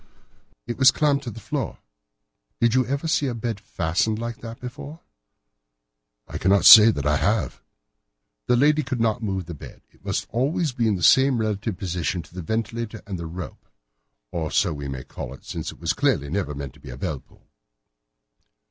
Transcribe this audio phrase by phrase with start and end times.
[0.65, 1.77] "It was clamped to the floor.
[2.59, 5.01] Did you ever see a bed fastened like that before?"
[6.27, 7.61] "I cannot say that I have."
[8.47, 9.83] "The lady could not move her bed.
[9.91, 13.27] It must always be in the same relative position to the ventilator and to the
[13.27, 17.19] rope—or so we may call it, since it was clearly never meant for a bell
[17.19, 17.45] pull."